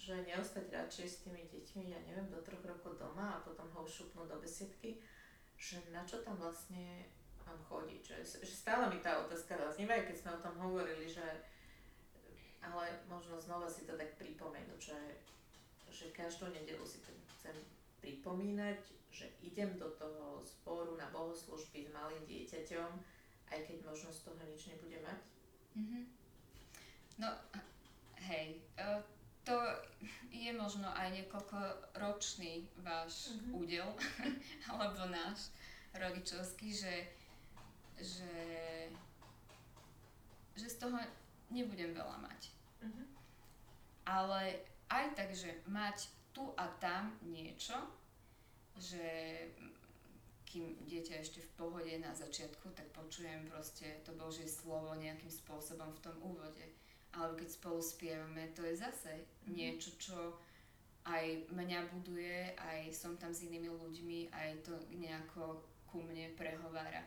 že 0.00 0.24
neostať 0.24 0.72
radšej 0.72 1.06
s 1.06 1.20
tými 1.28 1.44
deťmi, 1.52 1.92
ja 1.92 2.00
neviem, 2.08 2.28
do 2.32 2.40
troch 2.40 2.64
rokov 2.64 2.96
doma 2.96 3.36
a 3.36 3.44
potom 3.44 3.68
ho 3.76 3.84
šupnú 3.84 4.24
do 4.24 4.40
besiedky, 4.40 4.96
že 5.60 5.76
na 5.92 6.08
čo 6.08 6.24
tam 6.24 6.40
vlastne 6.40 7.04
mám 7.44 7.60
chodiť. 7.68 8.00
Že, 8.00 8.16
že 8.48 8.54
stále 8.56 8.88
mi 8.88 9.04
tá 9.04 9.20
otázka 9.20 9.60
zaznieva, 9.60 10.00
keď 10.08 10.16
sme 10.16 10.30
o 10.36 10.42
tom 10.44 10.56
hovorili, 10.56 11.04
že 11.04 11.24
ale 12.60 13.04
možno 13.08 13.40
znova 13.40 13.68
si 13.68 13.88
to 13.88 13.96
tak 13.96 14.16
pripomenúť, 14.20 14.80
že, 14.80 15.00
že 15.88 16.06
každú 16.12 16.52
nedelu 16.52 16.84
si 16.84 17.00
to 17.00 17.12
chcem 17.40 17.56
pripomínať, 18.04 18.80
že 19.12 19.26
idem 19.44 19.76
do 19.80 19.88
toho 19.96 20.44
sporu 20.44 20.96
na 20.96 21.08
bohoslužby 21.08 21.88
s 21.88 21.90
malým 21.92 22.20
dieťaťom, 22.28 23.19
aj 23.50 23.60
keď 23.66 23.76
možno 23.84 24.08
z 24.14 24.20
toho 24.26 24.40
nič 24.46 24.62
nebude 24.70 24.98
mať? 25.02 25.22
Mm-hmm. 25.76 26.02
No, 27.20 27.28
hej, 28.30 28.62
e, 28.78 28.86
to 29.44 29.56
je 30.30 30.50
možno 30.54 30.88
aj 30.94 31.26
ročný 31.98 32.64
váš 32.80 33.34
mm-hmm. 33.34 33.52
údel, 33.54 33.88
alebo 34.70 35.10
náš 35.10 35.52
rodičovský, 35.94 36.70
že, 36.70 37.10
že 37.98 38.34
že 40.60 40.68
z 40.68 40.76
toho 40.76 41.00
nebudem 41.48 41.96
veľa 41.96 42.20
mať. 42.20 42.40
Mhm. 42.84 43.04
Ale 44.04 44.60
aj 44.92 45.04
tak, 45.16 45.32
že 45.32 45.64
mať 45.64 46.12
tu 46.36 46.52
a 46.60 46.68
tam 46.76 47.16
niečo, 47.24 47.76
že 48.76 49.08
kým 50.50 50.82
dieťa 50.82 51.22
ešte 51.22 51.38
v 51.38 51.54
pohode 51.54 51.94
na 52.02 52.10
začiatku, 52.10 52.74
tak 52.74 52.90
počujem 52.90 53.46
proste 53.46 54.02
to 54.02 54.10
Božie 54.18 54.50
slovo 54.50 54.98
nejakým 54.98 55.30
spôsobom 55.30 55.94
v 55.94 56.02
tom 56.02 56.16
úvode. 56.18 56.66
Ale 57.14 57.38
keď 57.38 57.48
spolu 57.54 57.78
spievame, 57.78 58.50
to 58.50 58.66
je 58.66 58.74
zase 58.74 59.14
Mhm. 59.46 59.54
niečo, 59.54 59.90
čo 59.94 60.18
aj 61.06 61.48
mňa 61.54 61.80
buduje, 61.94 62.54
aj 62.58 62.90
som 62.90 63.14
tam 63.14 63.30
s 63.30 63.46
inými 63.46 63.70
ľuďmi, 63.70 64.34
aj 64.34 64.66
to 64.66 64.74
nejako 64.90 65.62
ku 65.86 66.02
mne 66.02 66.34
prehovára. 66.34 67.02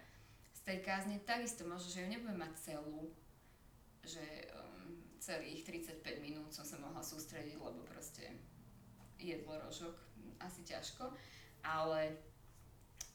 Z 0.56 0.60
tej 0.64 0.80
kázne 0.82 1.20
takisto 1.24 1.68
možno, 1.68 1.92
že 1.92 2.02
ju 2.04 2.08
nebudem 2.10 2.40
mať 2.40 2.54
celú, 2.58 3.12
že 4.04 4.24
um, 4.52 4.98
celých 5.20 5.64
35 5.64 6.04
minút 6.20 6.52
som 6.52 6.64
sa 6.64 6.80
mohla 6.80 7.00
sústrediť, 7.00 7.56
lebo 7.56 7.84
proste 7.88 8.28
jedlo 9.16 9.56
rožok, 9.60 9.96
asi 10.40 10.64
ťažko, 10.68 11.08
ale, 11.64 12.18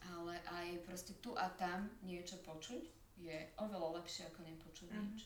ale 0.02 0.38
aj 0.46 0.82
proste 0.84 1.12
tu 1.18 1.34
a 1.34 1.48
tam 1.50 1.90
niečo 2.02 2.38
počuť 2.42 2.82
je 3.18 3.34
oveľa 3.58 3.98
lepšie 3.98 4.26
ako 4.26 4.40
nepočuť 4.46 4.88
Mhm. 4.94 5.00
nič. 5.02 5.20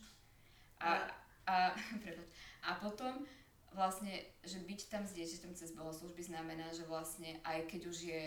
A, 0.81 1.07
a, 1.47 1.57
a 2.69 2.71
potom 2.81 3.27
vlastne, 3.73 4.13
že 4.43 4.59
byť 4.61 4.81
tam 4.89 5.05
s 5.05 5.13
dieťaťom 5.13 5.53
cez 5.55 5.73
bohoslužby 5.73 6.23
znamená, 6.23 6.73
že 6.73 6.85
vlastne 6.85 7.41
aj 7.45 7.69
keď 7.69 7.83
už 7.89 7.99
je 8.05 8.23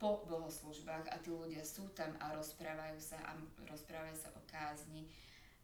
po 0.00 0.24
bohoslužbách 0.24 1.12
a 1.12 1.16
tí 1.20 1.28
ľudia 1.28 1.60
sú 1.60 1.92
tam 1.92 2.16
a 2.24 2.32
rozprávajú 2.32 2.96
sa 2.98 3.20
a 3.20 3.36
rozprávajú 3.68 4.16
sa 4.16 4.32
o 4.32 4.40
kázni 4.48 5.04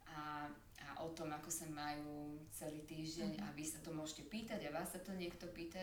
a, 0.05 0.45
a 0.77 1.01
o 1.01 1.09
tom, 1.11 1.33
ako 1.33 1.49
sa 1.49 1.65
majú 1.67 2.37
celý 2.53 2.85
týždeň 2.85 3.31
Mhm. 3.35 3.43
a 3.43 3.47
vy 3.51 3.65
sa 3.65 3.79
to 3.81 3.89
môžete 3.91 4.29
pýtať 4.29 4.67
a 4.67 4.75
vás 4.75 4.91
sa 4.93 4.99
to 5.01 5.11
niekto 5.11 5.47
pýta, 5.49 5.81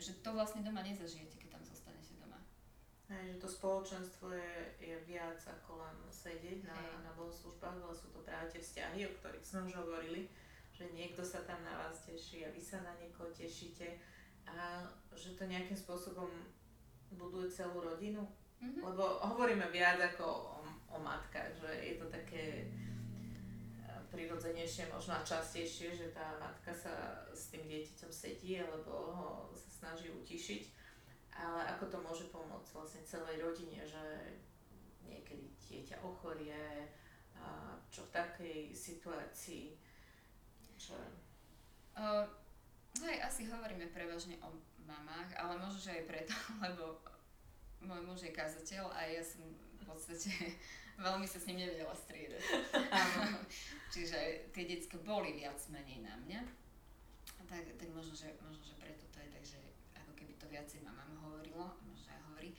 že 0.00 0.18
to 0.18 0.32
vlastne 0.34 0.64
doma 0.66 0.82
nezažijete, 0.82 1.36
keď. 1.38 1.51
Hej, 3.12 3.36
že 3.36 3.42
to 3.44 3.48
spoločenstvo 3.48 4.32
je, 4.32 4.54
je 4.80 4.96
viac 5.04 5.36
ako 5.44 5.84
len 5.84 5.96
sedieť 6.08 6.64
na, 6.64 6.72
Hej. 6.80 7.04
na 7.04 7.12
bohoslužbách, 7.12 7.76
ale 7.76 7.92
sú 7.92 8.08
to 8.08 8.24
práve 8.24 8.48
tie 8.56 8.60
vzťahy, 8.64 9.04
o 9.04 9.12
ktorých 9.20 9.44
sme 9.44 9.68
už 9.68 9.74
hovorili, 9.84 10.32
že 10.72 10.88
niekto 10.96 11.20
sa 11.20 11.44
tam 11.44 11.60
na 11.60 11.76
vás 11.76 12.08
teší 12.08 12.48
a 12.48 12.54
vy 12.56 12.62
sa 12.64 12.80
na 12.80 12.96
niekoho 12.96 13.28
tešíte 13.28 14.00
a 14.48 14.88
že 15.12 15.36
to 15.36 15.44
nejakým 15.44 15.76
spôsobom 15.76 16.32
buduje 17.12 17.52
celú 17.52 17.84
rodinu. 17.84 18.24
Mhm. 18.64 18.80
Lebo 18.80 19.20
hovoríme 19.20 19.68
viac 19.68 20.00
ako 20.00 20.24
o, 20.24 20.58
o 20.94 20.98
matkách, 21.02 21.52
že 21.60 21.70
je 21.82 21.94
to 22.00 22.06
také 22.08 22.64
e, 22.64 22.66
prirodzenejšie, 24.08 24.88
možno 24.88 25.20
častejšie, 25.20 25.92
že 25.92 26.16
tá 26.16 26.38
matka 26.40 26.72
sa 26.72 27.26
s 27.34 27.52
tým 27.52 27.66
dieťaťom 27.68 28.08
sedí 28.08 28.62
alebo 28.62 29.12
ho 29.12 29.28
sa 29.52 29.68
snaží 29.68 30.08
utišiť. 30.08 30.81
Ale 31.32 31.60
ako 31.76 31.84
to 31.88 31.98
môže 32.04 32.26
pomôcť 32.28 32.70
vlastne 32.76 33.02
celej 33.08 33.40
rodine, 33.40 33.80
že 33.88 34.36
niekedy 35.08 35.48
dieťa 35.68 36.04
ochorie, 36.04 36.92
a 37.36 37.74
čo 37.90 38.04
v 38.06 38.14
takej 38.14 38.60
situácii, 38.76 39.74
že... 40.78 40.98
Uh, 41.92 42.24
hej, 43.04 43.20
asi 43.20 43.48
hovoríme 43.48 43.90
prevažne 43.90 44.38
o 44.40 44.48
mamách, 44.86 45.30
ale 45.36 45.58
možno, 45.58 45.78
že 45.80 45.96
aj 46.00 46.04
preto, 46.08 46.34
lebo 46.64 47.00
môj 47.82 48.00
muž 48.06 48.20
je 48.22 48.32
kazateľ 48.32 48.94
a 48.94 49.00
ja 49.10 49.22
som 49.22 49.42
v 49.82 49.84
podstate 49.84 50.30
veľmi 51.06 51.26
sa 51.26 51.38
s 51.42 51.46
ním 51.50 51.66
nevedela 51.66 51.94
striedať. 51.96 52.42
Čiže 53.94 54.18
tie 54.54 54.64
decka 54.64 54.96
boli 55.02 55.36
viac 55.36 55.58
menej 55.68 56.00
na 56.04 56.14
mňa. 56.22 56.40
Tak, 57.42 57.68
tak 57.76 57.88
možno, 57.92 58.16
že, 58.16 58.32
možno, 58.40 58.64
že 58.64 58.74
preto 58.80 59.04
to 59.12 59.18
je 59.20 59.28
tak, 59.28 59.44
že 59.44 59.60
viacej 60.52 60.84
mamám 60.84 61.16
hovorilo, 61.24 61.64
možno 61.82 62.08
aj 62.12 62.20
hovorí, 62.28 62.50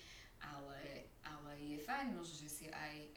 ale, 0.41 0.81
ale 1.21 1.51
je 1.62 1.77
fajn 1.79 2.17
možno, 2.17 2.33
že 2.35 2.50
si 2.50 2.65
aj 2.67 3.13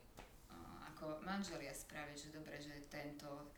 uh, 0.52 0.92
ako 0.92 1.24
manželia 1.24 1.72
spraviť, 1.72 2.16
že 2.16 2.36
dobre, 2.36 2.60
že 2.60 2.84
tento 2.92 3.48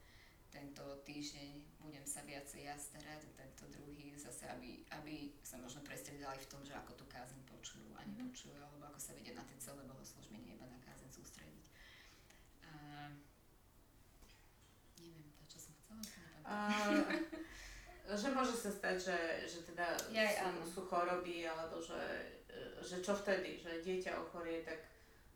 tento 0.49 0.81
týždeň 1.05 1.61
budem 1.77 2.01
sa 2.09 2.25
viacej 2.25 2.65
ja 2.65 2.73
starať 2.73 3.21
tento 3.37 3.69
druhý 3.69 4.17
zase, 4.17 4.49
aby, 4.49 4.81
aby 4.97 5.29
sa 5.45 5.61
možno 5.61 5.85
prestriedali 5.85 6.41
v 6.41 6.49
tom, 6.49 6.65
že 6.65 6.73
ako 6.73 6.97
tú 6.97 7.05
kázeň 7.05 7.37
počujú 7.45 7.85
a 7.93 8.01
Mhm. 8.01 8.09
nepočujú, 8.17 8.57
alebo 8.57 8.81
ako 8.89 8.97
sa 8.97 9.13
vedia 9.13 9.37
na 9.37 9.45
tie 9.45 9.61
celé 9.61 9.85
bohoslužby, 9.85 10.41
nie 10.41 10.57
iba 10.57 10.65
na 10.65 10.81
kázeň 10.81 11.05
sústrediť. 11.13 11.65
A 12.65 12.73
neviem, 14.97 15.29
to, 15.37 15.43
čo 15.45 15.57
som 15.61 15.73
chcela, 15.77 16.01
si 16.01 16.17
nepamätám. 16.17 16.97
Že 18.09 18.33
môže 18.33 18.57
sa 18.57 18.73
stať, 18.73 18.97
že, 18.97 19.19
že 19.45 19.59
teda 19.69 19.85
Jaj, 20.09 20.41
sú, 20.41 20.49
sú 20.65 20.81
choroby, 20.89 21.45
alebo 21.45 21.77
že, 21.77 22.01
že 22.81 23.05
čo 23.05 23.13
vtedy, 23.13 23.61
že 23.61 23.85
dieťa 23.85 24.17
ochorie, 24.17 24.65
tak 24.65 24.81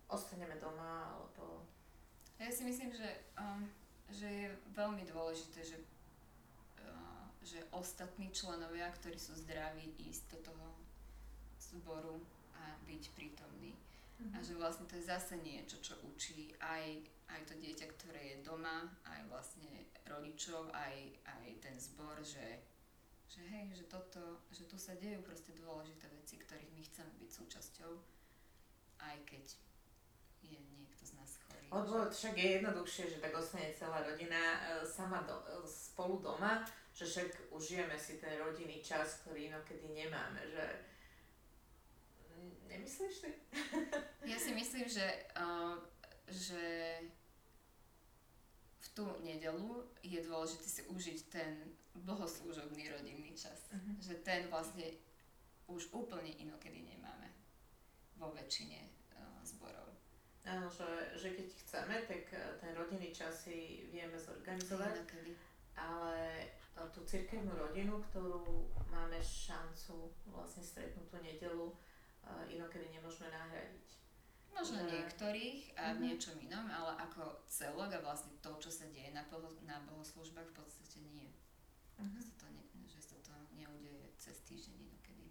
ostaneme 0.10 0.58
doma, 0.58 1.14
alebo... 1.14 1.62
Ja 2.42 2.50
si 2.50 2.66
myslím, 2.66 2.90
že, 2.90 3.30
um, 3.38 3.70
že 4.10 4.26
je 4.26 4.48
veľmi 4.74 5.06
dôležité, 5.06 5.62
že, 5.62 5.78
uh, 6.82 7.30
že 7.46 7.62
ostatní 7.70 8.34
členovia, 8.34 8.90
ktorí 8.98 9.22
sú 9.22 9.38
zdraví, 9.38 9.94
ísť 10.02 10.34
do 10.34 10.50
toho 10.50 10.68
zboru 11.62 12.18
a 12.58 12.74
byť 12.90 13.04
prítomní. 13.14 13.78
A 14.32 14.40
že 14.40 14.56
vlastne 14.56 14.88
to 14.88 14.96
je 14.96 15.04
zase 15.04 15.36
niečo, 15.44 15.84
čo 15.84 16.00
učí 16.08 16.56
aj, 16.64 17.04
aj 17.28 17.42
to 17.44 17.54
dieťa, 17.60 17.86
ktoré 18.00 18.22
je 18.32 18.38
doma, 18.48 18.88
aj 19.04 19.22
vlastne 19.28 19.92
rodičov, 20.08 20.72
aj, 20.72 20.96
aj 21.28 21.46
ten 21.60 21.76
zbor, 21.76 22.16
že, 22.24 22.64
že 23.28 23.44
hej, 23.44 23.76
že 23.76 23.86
toto, 23.92 24.48
že 24.48 24.64
tu 24.64 24.80
sa 24.80 24.96
dejú 24.96 25.20
proste 25.28 25.52
dôležité 25.60 26.08
veci, 26.16 26.40
ktorých 26.40 26.72
my 26.72 26.82
chceme 26.88 27.12
byť 27.20 27.30
súčasťou, 27.36 27.92
aj 29.04 29.18
keď 29.28 29.46
je 30.44 30.60
niekto 30.60 31.04
z 31.04 31.12
nás 31.20 31.32
chorý. 31.44 31.68
Lebo 31.68 32.08
však 32.08 32.36
je 32.38 32.50
jednoduchšie, 32.64 33.04
že 33.18 33.22
tak 33.24 33.36
ostane 33.36 33.76
celá 33.76 34.04
rodina 34.04 34.40
e, 34.40 34.88
sama 34.88 35.24
do, 35.28 35.36
e, 35.48 35.68
spolu 35.68 36.24
doma, 36.24 36.64
že 36.94 37.04
však 37.10 37.52
užijeme 37.52 37.98
si 38.00 38.22
ten 38.22 38.38
rodinný 38.38 38.80
čas, 38.80 39.24
ktorý 39.24 39.50
inokedy 39.50 39.92
nemáme, 39.92 40.40
že... 40.48 40.66
Nemyslíš 42.70 43.14
si? 43.26 43.32
Ja 44.24 44.40
si 44.40 44.52
myslím, 44.56 44.88
že, 44.88 45.28
uh, 45.36 45.76
že 46.32 46.64
v 48.80 48.88
tú 48.96 49.06
nedelu 49.20 49.84
je 50.00 50.20
dôležité 50.24 50.68
si 50.68 50.82
užiť 50.88 51.20
ten 51.28 51.52
bohoslúžobný 52.08 52.88
rodinný 52.88 53.36
čas. 53.36 53.68
Mhm. 53.76 54.00
Že 54.00 54.14
ten 54.24 54.42
vlastne 54.48 54.88
už 55.68 55.92
úplne 55.96 56.32
inokedy 56.40 56.84
nemáme 56.84 57.32
vo 58.20 58.32
väčšine 58.32 58.80
uh, 59.16 59.40
zborov. 59.44 59.94
Áno, 60.44 60.68
že, 60.68 61.16
že 61.16 61.40
keď 61.40 61.48
chceme, 61.64 61.96
tak 62.04 62.28
e, 62.36 62.60
ten 62.60 62.76
rodinný 62.76 63.16
čas 63.16 63.48
si 63.48 63.88
vieme 63.88 64.20
zorganizovať, 64.20 65.00
Inokedy. 65.00 65.32
ale 65.80 66.52
e, 66.52 66.84
tú 66.92 67.00
cirkevnú 67.08 67.56
rodinu, 67.56 68.04
ktorú 68.12 68.68
máme 68.92 69.24
šancu 69.24 70.12
vlastne 70.28 70.60
stretnúť 70.60 71.08
tú 71.08 71.18
nedelu, 71.24 71.72
e, 71.72 71.76
inokedy 72.60 72.92
nemôžeme 72.92 73.32
nahradiť. 73.32 74.03
Možno 74.54 74.80
Že- 74.80 74.92
niektorých 74.94 75.60
a 75.76 75.84
v 75.92 75.98
Mhm. 75.98 76.04
niečom 76.06 76.36
inom, 76.40 76.66
ale 76.70 76.92
ako 77.02 77.22
celok 77.50 77.90
a 77.92 78.00
vlastne 78.00 78.32
to, 78.40 78.54
čo 78.58 78.70
sa 78.70 78.86
deje 78.88 79.10
na, 79.12 79.26
boho, 79.28 79.50
na 79.66 79.82
bohoslužbách, 79.84 80.46
v 80.46 80.56
podstate 80.56 81.00
nie. 81.10 81.30
Že 81.98 82.22
sa 82.22 82.34
to, 82.38 82.46
ne, 82.52 82.64
že 82.86 83.00
sa 83.00 83.16
to 83.22 83.32
neudeje 83.54 84.12
cez 84.18 84.38
týždeň 84.44 84.78
inokedy. 84.82 85.30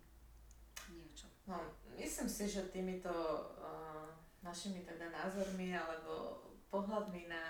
Niečo. 0.89 1.27
No, 1.47 1.59
myslím 1.95 2.29
si, 2.29 2.45
že 2.47 2.71
týmito 2.71 3.11
uh, 3.11 4.07
našimi 4.41 4.83
teda 4.83 5.11
názormi 5.11 5.71
alebo 5.71 6.39
pohľadmi 6.71 7.29
na, 7.29 7.45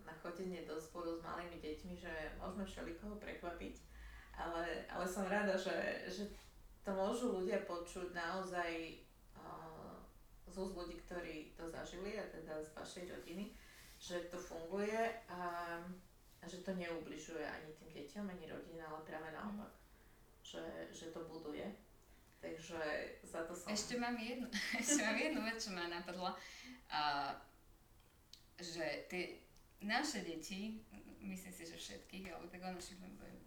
na 0.00 0.14
chodenie 0.14 0.64
do 0.64 0.78
zboru 0.78 1.12
s 1.12 1.20
malými 1.20 1.58
deťmi, 1.58 1.94
že 1.94 2.12
môžeme 2.38 2.64
všelikoho 2.64 3.18
prekvapiť, 3.18 3.74
ale, 4.34 4.86
ale 4.88 5.04
som 5.04 5.26
rada, 5.26 5.54
že, 5.54 5.74
že 6.08 6.24
to 6.82 6.90
môžu 6.92 7.34
ľudia 7.34 7.64
počuť 7.64 8.12
naozaj 8.12 8.70
uh, 9.36 9.73
z 10.54 10.72
ľudí, 10.78 10.96
ktorí 11.02 11.56
to 11.58 11.66
zažili 11.66 12.14
a 12.14 12.24
teda 12.30 12.62
z 12.62 12.70
vašej 12.78 13.04
rodiny, 13.10 13.50
že 13.98 14.30
to 14.30 14.38
funguje 14.38 15.24
a, 15.26 15.42
a 16.42 16.44
že 16.46 16.62
to 16.62 16.76
neubližuje 16.78 17.42
ani 17.42 17.70
tým 17.74 17.90
deťom, 17.90 18.24
ani 18.30 18.44
rodine, 18.46 18.82
ale 18.86 19.00
práve 19.02 19.28
naopak. 19.34 19.72
Že, 20.44 20.62
že 20.92 21.06
to 21.10 21.24
buduje. 21.26 21.66
Takže 22.44 22.80
za 23.24 23.48
to 23.48 23.56
som... 23.56 23.72
Ešte 23.72 23.96
mám 23.96 24.20
jednu, 24.20 24.46
ešte 24.80 25.00
mám 25.00 25.16
jednu 25.16 25.40
vec, 25.40 25.56
čo 25.56 25.72
ma 25.72 25.88
napadla. 25.88 26.36
A, 26.92 27.00
že 28.60 29.08
tie 29.08 29.40
naše 29.80 30.20
deti, 30.20 30.84
myslím 31.24 31.52
si, 31.52 31.64
že 31.64 31.76
všetkých, 31.76 32.24
ale 32.32 32.44
tak 32.52 32.60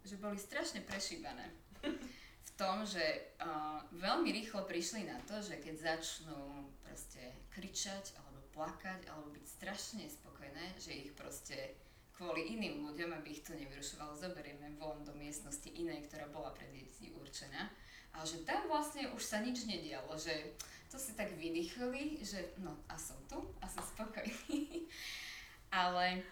že 0.04 0.16
boli 0.18 0.38
strašne 0.40 0.82
prešíbané. 0.82 1.52
V 2.42 2.50
tom, 2.58 2.82
že 2.82 3.36
uh, 3.38 3.84
veľmi 3.94 4.34
rýchlo 4.34 4.66
prišli 4.66 5.06
na 5.06 5.20
to, 5.28 5.38
že 5.38 5.62
keď 5.62 5.94
začnú 5.94 6.57
kričať 7.58 8.14
alebo 8.22 8.38
plakať 8.54 9.10
alebo 9.10 9.34
byť 9.34 9.46
strašne 9.50 10.06
spokojné, 10.06 10.78
že 10.78 10.94
ich 10.94 11.10
proste 11.18 11.74
kvôli 12.14 12.54
iným 12.54 12.86
ľuďom, 12.86 13.14
aby 13.14 13.34
ich 13.34 13.42
to 13.46 13.54
nevyrušovalo, 13.54 14.14
zoberieme 14.14 14.74
von 14.78 15.02
do 15.02 15.14
miestnosti 15.14 15.70
inej, 15.70 16.06
ktorá 16.06 16.30
bola 16.30 16.54
pre 16.54 16.66
deti 16.70 17.14
určená. 17.14 17.70
A 18.14 18.26
že 18.26 18.42
tam 18.42 18.66
vlastne 18.66 19.06
už 19.14 19.22
sa 19.22 19.38
nič 19.38 19.66
nedialo, 19.66 20.18
že 20.18 20.54
to 20.90 20.98
si 20.98 21.14
tak 21.14 21.30
vydýchli, 21.38 22.18
že 22.24 22.58
no 22.58 22.74
a 22.90 22.98
som 22.98 23.18
tu 23.30 23.38
a 23.62 23.66
som 23.70 23.84
spokojný. 23.94 24.90
Ale 25.70 26.26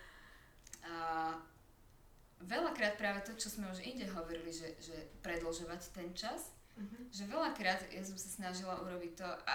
a, 0.82 1.38
veľakrát 2.42 2.98
práve 2.98 3.22
to, 3.22 3.38
čo 3.38 3.52
sme 3.52 3.70
už 3.70 3.84
inde 3.86 4.10
hovorili, 4.10 4.50
že, 4.50 4.74
že 4.82 4.96
predlžovať 5.22 5.82
ten 5.94 6.10
čas, 6.18 6.50
mm-hmm. 6.74 7.02
že 7.14 7.30
veľakrát 7.30 7.86
ja 7.94 8.02
som 8.02 8.18
sa 8.18 8.30
snažila 8.32 8.80
urobiť 8.82 9.12
to 9.22 9.28
a 9.28 9.54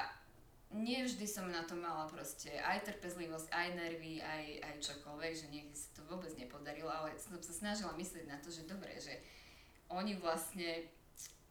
nie 0.72 1.04
vždy 1.04 1.28
som 1.28 1.51
na 1.51 1.68
to 1.68 1.75
mala 1.75 2.08
proste 2.08 2.51
aj 2.63 2.88
trpezlivosť, 2.88 3.51
aj 3.51 3.68
nervy, 3.75 4.24
aj, 4.24 4.46
aj 4.63 4.75
čokoľvek, 4.80 5.34
že 5.36 5.51
niekedy 5.51 5.75
sa 5.75 5.90
to 6.00 6.01
vôbec 6.08 6.32
nepodarilo, 6.40 6.88
ale 6.88 7.16
som 7.20 7.36
sa 7.44 7.51
snažila 7.51 7.92
myslieť 8.00 8.25
na 8.28 8.40
to, 8.40 8.48
že 8.48 8.68
dobre, 8.68 8.96
že 9.00 9.20
oni 9.92 10.16
vlastne 10.16 10.88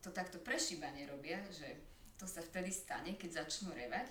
to 0.00 0.08
takto 0.08 0.40
prešíbanie 0.40 1.04
robia, 1.04 1.44
že 1.52 1.68
to 2.16 2.24
sa 2.24 2.40
vtedy 2.40 2.72
stane, 2.72 3.16
keď 3.20 3.44
začnú 3.44 3.72
revať. 3.76 4.08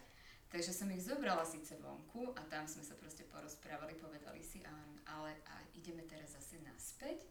Takže 0.50 0.74
som 0.74 0.90
ich 0.90 1.06
zobrala 1.06 1.46
síce 1.46 1.78
vonku 1.78 2.34
a 2.34 2.42
tam 2.50 2.66
sme 2.66 2.82
sa 2.82 2.98
proste 2.98 3.22
porozprávali, 3.30 3.94
povedali 4.02 4.42
si, 4.42 4.66
ale 5.06 5.38
a 5.46 5.62
ideme 5.78 6.02
teraz 6.10 6.34
zase 6.34 6.58
naspäť, 6.66 7.30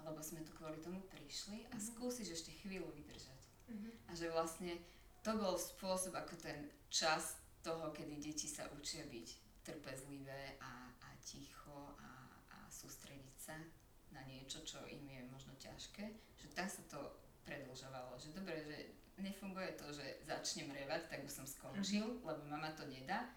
lebo 0.00 0.20
sme 0.24 0.40
tu 0.48 0.56
kvôli 0.56 0.80
tomu 0.80 1.04
prišli 1.12 1.68
a 1.68 1.76
mm-hmm. 1.76 1.88
skúsiš 1.92 2.40
ešte 2.40 2.56
chvíľu 2.64 2.88
vydržať. 2.96 3.40
Mm-hmm. 3.68 3.92
A 4.08 4.10
že 4.16 4.32
vlastne 4.32 4.80
to 5.28 5.36
bol 5.36 5.60
spôsob, 5.60 6.16
ako 6.16 6.40
ten 6.40 6.72
čas 6.88 7.36
toho, 7.60 7.92
kedy 7.92 8.16
deti 8.16 8.48
sa 8.48 8.64
učia 8.72 9.04
byť 9.04 9.28
trpezlivé 9.60 10.56
a, 10.56 10.88
a 10.88 11.08
ticho 11.20 11.92
a, 12.00 12.32
a 12.48 12.56
sústrediť 12.72 13.36
sa 13.36 13.60
na 14.08 14.24
niečo, 14.24 14.64
čo 14.64 14.80
im 14.88 15.04
je 15.04 15.20
možno 15.28 15.52
ťažké, 15.60 16.16
že 16.40 16.48
tak 16.56 16.72
sa 16.72 16.80
to 16.88 17.20
predlžovalo. 17.44 18.16
Že 18.16 18.40
dobre, 18.40 18.56
že 18.64 18.76
nefunguje 19.20 19.76
to, 19.76 19.92
že 19.92 20.24
začnem 20.24 20.72
revať, 20.72 21.12
tak 21.12 21.20
už 21.28 21.44
som 21.44 21.44
skončil, 21.44 22.08
mm-hmm. 22.08 22.24
lebo 22.24 22.40
mama 22.48 22.72
to 22.72 22.88
nedá, 22.88 23.28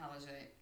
ale 0.00 0.16
že 0.16 0.56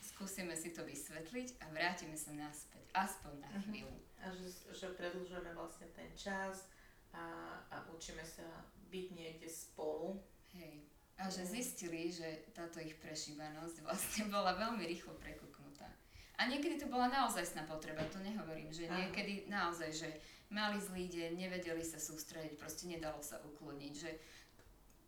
skúsime 0.00 0.56
si 0.56 0.72
to 0.72 0.80
vysvetliť 0.80 1.60
a 1.60 1.68
vrátime 1.68 2.16
sa 2.16 2.32
naspäť, 2.32 2.88
aspoň 2.96 3.32
na 3.36 3.50
mhm. 3.52 3.60
chvíľu. 3.68 3.96
A 4.24 4.32
že, 4.32 4.48
že 4.72 4.96
predlžujeme 4.96 5.52
vlastne 5.52 5.92
ten 5.92 6.08
čas 6.16 6.64
a, 7.12 7.60
a 7.68 7.76
učíme 7.92 8.24
sa 8.24 8.64
byť 8.94 9.06
niekde 9.10 9.48
spolu. 9.50 10.22
Hej. 10.54 10.86
A 11.18 11.26
že 11.26 11.42
zistili, 11.42 12.14
že 12.14 12.46
táto 12.54 12.78
ich 12.78 12.94
prešíbanosť 13.02 13.82
vlastne 13.82 14.30
bola 14.30 14.54
veľmi 14.54 14.86
rýchlo 14.86 15.18
prekuknutá. 15.18 15.90
A 16.38 16.46
niekedy 16.46 16.78
to 16.78 16.86
bola 16.90 17.10
naozaj 17.10 17.46
sná 17.46 17.66
potreba, 17.66 18.06
to 18.10 18.18
nehovorím, 18.22 18.70
že 18.70 18.90
niekedy 18.90 19.46
naozaj, 19.46 19.90
že 19.94 20.08
mali 20.50 20.82
zlý 20.82 21.06
deň, 21.06 21.30
nevedeli 21.38 21.82
sa 21.82 21.98
sústrediť, 21.98 22.58
proste 22.58 22.90
nedalo 22.90 23.22
sa 23.22 23.38
ukloniť, 23.42 23.92
že 23.94 24.10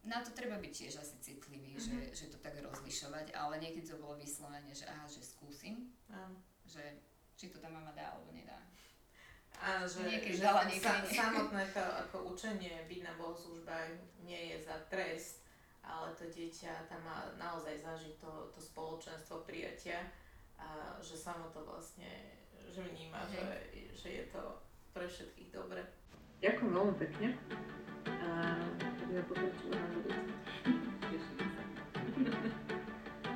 na 0.06 0.22
to 0.22 0.30
treba 0.30 0.54
byť 0.62 0.70
tiež 0.70 1.02
asi 1.02 1.18
citlivý, 1.18 1.74
mm-hmm. 1.74 1.86
že, 1.86 1.98
mhm. 1.98 2.14
že 2.14 2.26
to 2.30 2.38
tak 2.38 2.54
rozlišovať, 2.62 3.34
ale 3.34 3.58
niekedy 3.58 3.90
to 3.90 3.98
bolo 3.98 4.14
vyslovene, 4.14 4.70
že 4.70 4.86
aha, 4.86 5.10
že 5.10 5.18
skúsim, 5.26 5.90
mm. 6.06 6.34
že 6.70 6.82
či 7.34 7.50
to 7.50 7.58
tam 7.58 7.74
mama 7.74 7.90
dá 7.90 8.14
alebo 8.14 8.30
nedá. 8.30 8.54
A 9.62 9.82
že, 9.88 10.04
niekedy 10.04 10.36
že 10.36 10.44
dala, 10.44 10.68
niekedy 10.68 11.10
sa, 11.10 11.32
samotné 11.32 11.64
to 11.72 11.82
ako 11.82 12.36
učenie 12.36 12.84
byť 12.86 13.00
na 13.02 13.12
bohoslužbách 13.16 13.90
nie 14.22 14.54
je 14.54 14.56
za 14.62 14.76
trest, 14.92 15.42
ale 15.82 16.12
to 16.14 16.28
dieťa 16.28 16.90
tam 16.90 17.00
má 17.02 17.30
naozaj 17.40 17.78
zažiť 17.80 18.14
to, 18.20 18.32
to 18.52 18.60
spoločenstvo 18.60 19.46
prijatia 19.46 20.02
a 20.58 20.98
že 21.02 21.16
samo 21.16 21.50
to 21.50 21.62
vlastne 21.64 22.36
že 22.76 22.82
vníma, 22.92 23.24
že, 23.32 23.40
že 23.96 24.08
je 24.20 24.24
to 24.28 24.42
pre 24.92 25.08
všetkých 25.08 25.48
dobre. 25.48 25.80
Ďakujem 26.44 26.72
veľmi 26.76 26.94
pekne. 27.00 27.28
A 28.04 28.28
budeme 29.00 29.24
pokračovať 29.24 29.80
na 29.80 30.75